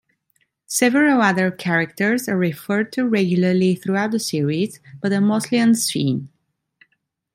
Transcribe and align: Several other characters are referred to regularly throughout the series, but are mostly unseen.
Several 0.65 1.21
other 1.21 1.51
characters 1.51 2.27
are 2.27 2.35
referred 2.35 2.91
to 2.93 3.05
regularly 3.05 3.75
throughout 3.75 4.09
the 4.09 4.17
series, 4.19 4.79
but 4.99 5.13
are 5.13 5.21
mostly 5.21 5.59
unseen. 5.59 6.27